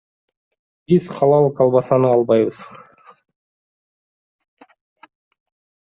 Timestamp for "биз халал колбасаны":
0.91-2.09